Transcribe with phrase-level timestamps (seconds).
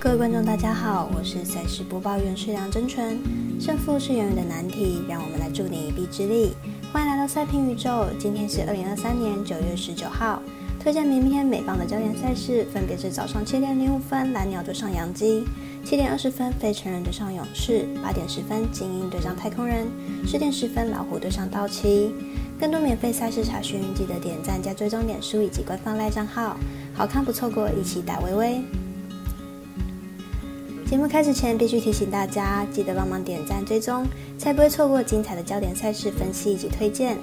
[0.00, 3.20] 各位观众，大家好，我是赛事播报员是梁真纯。
[3.60, 6.54] 胜负是永远的难题，让我们来助你一臂之力。
[6.92, 10.42] 欢迎来到赛评宇宙，今天是二零二三年九月十九号。
[10.80, 15.44] 推荐明天美棒的焦点赛事分别是早上七点零五分蓝鸟对上洋基，
[15.84, 19.86] 七点二十分费城人对上勇士，八点十分精英对上太空人，
[20.26, 22.12] 十点十分老虎对上道奇。
[22.58, 26.56] 更多免费赛事查询，记得点赞加追踪脸书以及官方赖账号。
[26.92, 28.60] 好看不错过，一起打微微。
[30.92, 34.06] 节目开始前，必须提醒大家，记得帮忙点赞追踪，
[34.36, 37.16] 才不会错过精彩的焦点赛事分析以及推荐。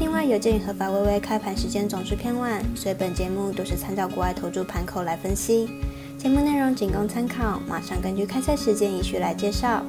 [0.00, 5.70] 另外，有鉴于合法微微开盘时间总是偏晚，所以本节目都是参照国外投注盘口来分析。
[6.18, 9.80] 节目内容仅供参考，马上根据开赛时间依序来介绍。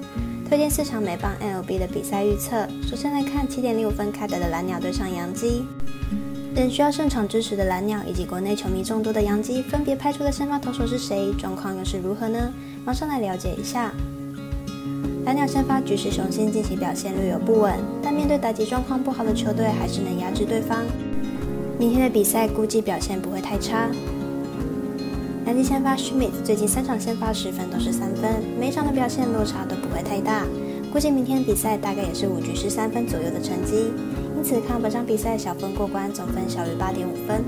[0.47, 2.67] 推荐四场美棒 L B 的比赛预测。
[2.87, 5.65] 首先来看七点零五分开打的蓝鸟对上洋基。
[6.55, 11.33] 等需要胜场支持的蓝鸟以及国内球迷众多的洋基，分别派出的先发投手是谁？
[11.37, 12.49] 状况又是如何呢？
[12.85, 13.91] 马上来了解一下。
[15.25, 20.81] 蓝鸟先发局势雄心，近期表现略有不稳，但面对打击状况不好的球队，还是能压制对方。
[21.77, 23.89] 明天的比赛估计表现不会太差。
[25.43, 30.45] 南极先发 Schmidt 最近三场先发十分都是三分，每场的表现落差都不会太大，
[30.93, 33.91] 估计明天比赛大概也是五局失三分左右的成绩。
[34.37, 37.43] 因此看本场比赛小分过关，总分小于八点五分。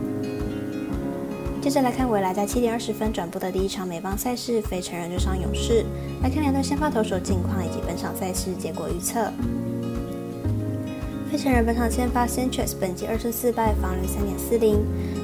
[1.61, 5.85] 接着来看未来在七点二十分转播的第一场美邦赛事，非成人对上勇士。
[6.23, 9.31] 来看两队先发投手近况以及本场赛事结果预测。
[11.29, 14.79] 费城人本场先发 Sanchez 本季二十四败，防率三点四零，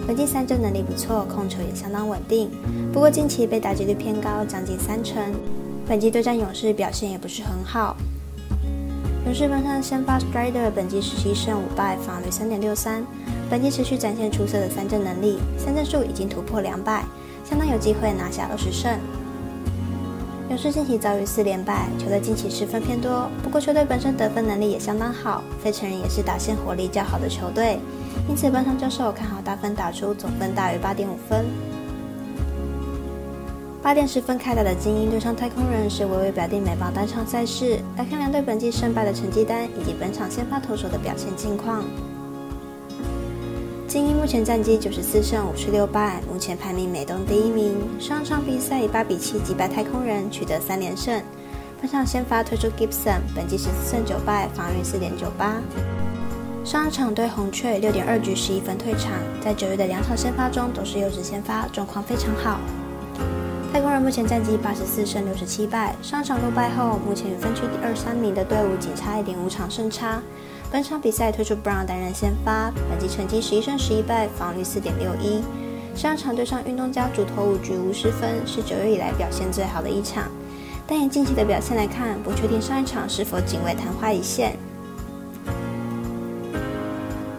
[0.06, 2.52] 本季三振能力不错，控球也相当稳定。
[2.92, 5.24] 不过近期被打击率偏高，将近三成。
[5.88, 7.96] 本季对战勇士表现也不是很好。
[9.26, 13.06] 勇士本场先发 Strider 本季十七胜五败，防率三点六三，
[13.50, 17.06] 本季持续展现出色的三振能力，三振数已经突破两百，
[17.46, 18.92] 相当有机会拿下二十胜。
[20.50, 27.80] 勇士近期遭遇四连败，球队近期失分偏多，不过球队本身得分能力也相当好，费城人也是打线火力较好的球队，
[28.28, 31.46] 因此本场教授看好大分打出总分大于八点五分。
[33.84, 41.84] 八点十分开打的精英对上太空人是微微表弟美邦单场赛事，来看两队本季胜败的成绩单以及本场先发投手的表现近况。
[43.86, 47.76] 精英目前战绩九十四胜五十六败，目前排名美东第一名。
[48.00, 51.22] 上场比赛以八比七击败太空人，取得三连胜。
[51.82, 55.58] 本场先发推出 Gibson，本季十四胜九败，防御四点九八。
[56.64, 59.12] 上场对红雀六点二局十一分退场，
[59.44, 62.62] 在九月的两场先发中都是优质先发，状况非常好。
[63.74, 70.22] 太空人目前战绩八十四胜六十七败，上场落败后，目前与分区第二三名的队伍仅差一点五场胜差。
[70.72, 75.42] 本场比赛推出 Brown 担任先发，本季成绩十一胜十一败，防率四点六一。
[75.96, 80.26] 上场对上运动家主投五局无失分，是九月以来表现最好的一场。
[80.86, 84.56] 但以近期的表现来看，不确定上一场是否仅为昙花一现。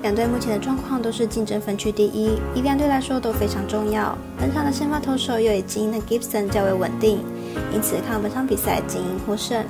[0.04, 4.15] 两队目前的状况都是竞争分区第一，以两队来说都非常重要。
[4.38, 7.20] 本场的先发投手又以精英的 Gibson 较为稳定，
[7.72, 9.65] 因此看本场比赛精英获胜。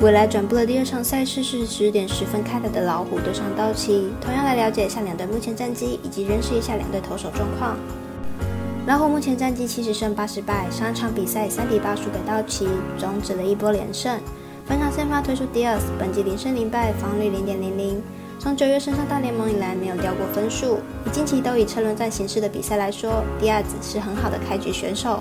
[0.00, 7.74] 未来转播的第二场赛事是十点十分开打的老虎对上道奇，同样来了解一下两队目前战绩以及认识一下两队投手状况。
[8.86, 12.68] 老虎目前战绩七十胜八十败，上一场比赛三比八输给道奇，
[12.98, 14.20] 终止了一波连胜。
[14.66, 18.02] 本场先发推出 Diaz，本季零胜零败，防率零点零零。
[18.38, 20.78] 从九月升上大联盟以来，没有掉过分数。
[21.06, 25.20] 以近期都以车轮战形式的比赛来说，Diaz 是很好的开局选手。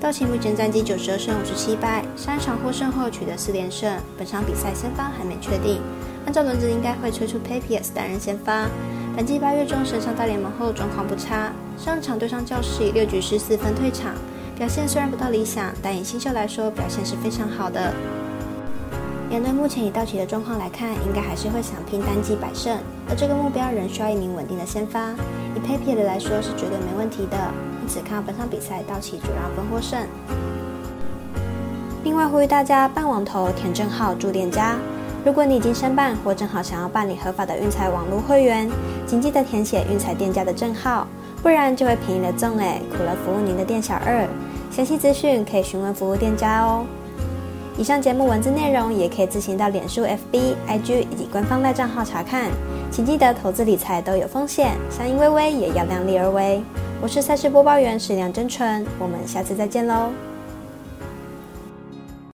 [0.00, 3.96] 道奇目前战绩九十二胜五十七败，上一场获胜后取得四连胜。
[4.18, 5.80] 本场比赛先发还没确定，
[6.26, 8.68] 按照轮子应该会推出 Papias 担任先发。
[9.16, 14.12] 本季八月中升上大联盟后状况不差，上场对上教室以六局失四分退场。
[14.56, 17.92] 表现虽然不到理想，但以新秀来说，表现是非常好的。
[19.28, 22.78] 两队目前以道奇的状况来看，应该还是会想拼单季百胜，
[23.10, 25.10] 而这个目标仍需要一名稳定的先发。
[25.56, 27.36] 以 Papier 的来说是绝对没问题的，
[27.82, 30.06] 因此看本场比赛道奇主让分获胜。
[32.04, 34.76] 另外呼吁大家办网投填证号注店家，
[35.24, 38.70] 如果你已经申办或正好想要办理合法的运彩网络会员，
[39.04, 41.08] 请记得填写运彩店家的证号。
[41.42, 44.26] 不然就会便宜了赠哎，苦了服务您的店小二。
[44.74, 46.84] 详细资讯可以询问服务店家哦。
[47.78, 52.50] 以上节目文字内容也可以自行到脸书、FB、IG 以及官方赖账号查看。
[52.90, 56.60] 请记得投资理财都有风险，相依微微也要量力而为。
[57.00, 60.10] 我是赛事播报员史梁真纯，我们下次再见喽。